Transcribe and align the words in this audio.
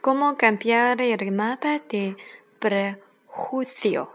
¿Cómo 0.00 0.38
cambiar 0.38 1.02
el 1.02 1.30
mapa 1.30 1.78
de 1.90 2.16
prejuicio? 2.58 4.10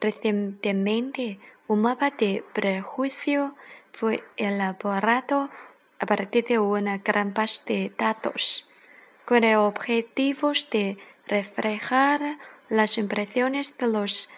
Recientemente, 0.00 1.40
un 1.66 1.82
mapa 1.82 2.10
de 2.10 2.44
prejuicio 2.52 3.56
fue 3.92 4.22
elaborado 4.36 5.50
a 5.98 6.06
partir 6.06 6.44
de 6.44 6.60
una 6.60 6.98
gran 6.98 7.34
base 7.34 7.62
de 7.66 7.92
datos, 7.98 8.68
con 9.24 9.42
el 9.42 9.56
objetivo 9.56 10.52
de 10.70 10.98
reflejar 11.26 12.38
las 12.68 12.96
impresiones 12.96 13.76
de 13.76 13.88
los 13.88 14.28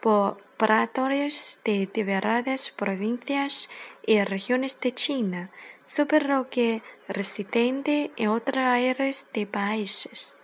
pobladores 0.00 1.60
de 1.62 1.90
diversas 1.92 2.70
provincias 2.70 3.68
y 4.06 4.24
regiones 4.24 4.80
de 4.80 4.94
China 4.94 5.50
sobre 5.88 6.20
que 6.50 6.82
residen 7.08 7.82
en 7.86 8.28
otras 8.28 8.66
áreas 8.66 9.26
de 9.32 9.46
países. 9.46 10.34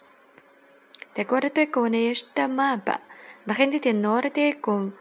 De 1.14 1.22
acuerdo 1.22 1.70
con 1.70 1.94
este 1.94 2.48
mapa, 2.48 3.02
la 3.44 3.54
gente 3.54 3.78
del 3.78 4.00
norte 4.00 4.58
con 4.60 4.96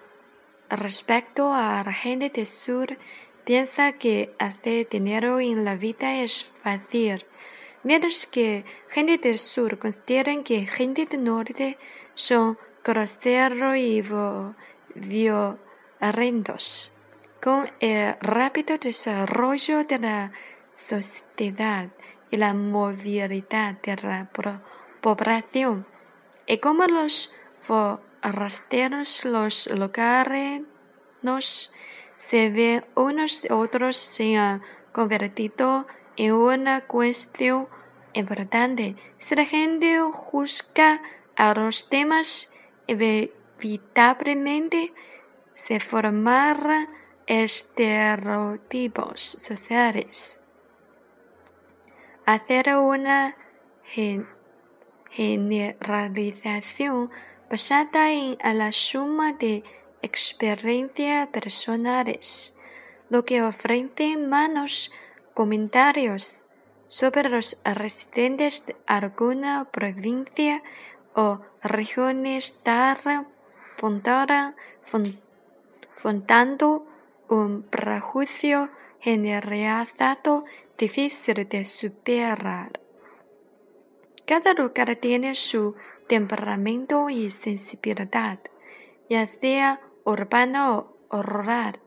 respecto 0.70 1.54
a 1.54 1.82
la 1.86 1.94
gente 1.94 2.30
del 2.30 2.46
sur 2.46 2.98
piensa 3.46 3.94
que 3.94 4.36
hacer 4.38 4.90
dinero 4.90 5.40
en 5.40 5.64
la 5.64 5.78
vida 5.78 6.22
es 6.22 6.54
fácil, 6.62 7.26
mientras 7.84 8.26
que 8.26 8.66
gente 8.90 9.18
del 9.18 9.40
sur 9.40 9.80
consideran 9.80 10.44
que 10.44 10.68
gente 10.68 11.06
del 11.06 11.24
norte 11.24 11.78
son 12.16 12.58
groseros 12.84 13.78
y 13.78 14.04
violentos. 14.94 16.93
Con 17.44 17.70
el 17.82 18.16
rápido 18.22 18.78
desarrollo 18.78 19.84
de 19.84 20.00
la 20.00 20.32
sociedad 20.74 21.90
y 22.32 22.38
la 22.38 22.54
movilidad 22.54 23.82
de 23.82 23.98
la 23.98 24.30
población, 25.02 25.86
y 26.48 26.60
como 26.60 26.86
los 26.86 27.36
forasteros 27.60 29.26
los 29.26 29.68
locales 29.68 30.62
se 32.16 32.50
ven 32.50 32.86
unos 32.96 33.44
y 33.44 33.52
otros 33.52 33.98
se 33.98 34.38
han 34.38 34.62
convertido 34.94 35.86
en 36.16 36.32
una 36.32 36.88
cuestión 36.88 37.68
importante. 38.14 38.96
Si 39.18 39.36
la 39.36 39.44
gente 39.44 40.00
juzga 40.00 41.02
a 41.36 41.54
los 41.54 41.90
temas, 41.90 42.54
inevitablemente 42.88 44.94
se 45.54 45.82
formarán 45.82 47.03
estereotipos 47.28 49.22
sociales. 49.22 50.40
Hacer 52.26 52.76
una 52.76 53.38
generalización 55.10 57.12
basada 57.50 58.12
en 58.12 58.38
la 58.58 58.72
suma 58.72 59.34
de 59.34 59.64
experiencias 60.02 61.28
personales, 61.28 62.56
lo 63.10 63.26
que 63.26 63.42
ofrece 63.42 64.16
manos 64.18 64.92
comentarios 65.34 66.46
sobre 66.88 67.28
los 67.30 67.62
residentes 67.64 68.68
de 68.68 68.76
alguna 68.86 69.66
provincia 69.72 70.64
o 71.16 71.42
regiones 71.62 72.46
estar 72.46 73.02
fundando 75.96 76.88
un 77.30 77.64
prejuicio 77.64 78.70
generalizado 79.00 80.46
difícil 80.78 81.48
de 81.48 81.66
superar. 81.66 82.80
Cada 84.26 84.54
lugar 84.54 84.96
tiene 84.96 85.36
su 85.36 85.76
temperamento 86.08 87.10
y 87.10 87.32
sensibilidad, 87.32 88.40
ya 89.10 89.28
sea 89.28 89.82
urbano 90.06 90.96
o 91.10 91.22
rural. 91.22 91.80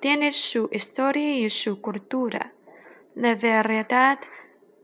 Tiene 0.00 0.32
su 0.32 0.68
historia 0.72 1.38
y 1.38 1.50
su 1.50 1.80
cultura. 1.80 2.52
La 3.14 3.34
verdad 3.34 4.18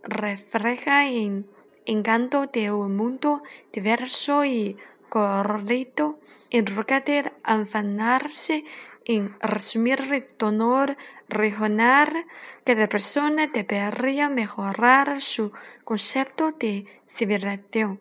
refleja 0.03 1.07
el 1.07 1.47
encanto 1.87 2.47
de 2.47 2.73
un 2.73 2.97
mundo 2.97 3.43
diverso 3.73 4.45
y 4.45 4.77
correcto 5.09 6.19
en 6.51 6.65
lugar 6.75 7.05
de 7.05 7.33
afanarse 7.43 8.65
en 9.05 9.37
resumir 9.41 10.27
tono 10.37 10.87
regional, 11.29 12.27
cada 12.65 12.89
persona 12.89 13.47
debería 13.49 14.29
mejorar 14.29 15.21
su 15.21 15.53
concepto 15.85 16.53
de 16.53 16.87
civilización, 17.07 18.01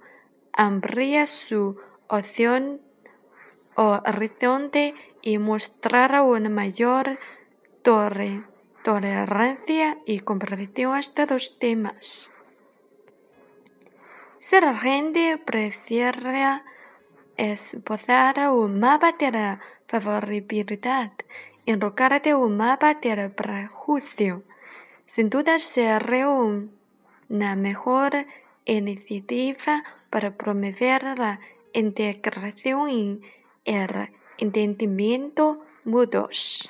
ampliar 0.54 1.28
su 1.28 1.78
opción 2.08 2.82
horizonte 3.76 4.96
y 5.22 5.38
mostrar 5.38 6.22
una 6.22 6.50
mayor 6.50 7.18
tolerancia 8.84 9.98
y 10.06 10.20
comprensión 10.20 10.94
a 10.94 11.00
estos 11.00 11.58
temas. 11.60 12.32
Si 14.40 14.60
la 14.60 14.78
gente 14.78 15.38
prefiere 15.38 16.62
esbozar 17.38 18.50
un 18.50 18.80
mapa 18.80 19.14
de 19.14 19.32
la 19.32 19.60
favorabilidad 19.88 21.12
en 21.66 21.80
lugar 21.80 22.22
de 22.22 22.36
un 22.36 22.58
mapa 22.58 22.96
del 22.96 23.32
prejuicio, 23.32 24.44
sin 25.06 25.30
duda 25.30 25.60
será 25.60 26.28
una 27.30 27.56
mejor 27.56 28.26
iniciativa 28.66 29.84
para 30.10 30.36
promover 30.36 31.18
la 31.18 31.40
integración 31.74 32.90
y 32.90 33.22
el 33.66 34.10
entendimiento 34.38 35.66
mutuos. 35.86 36.70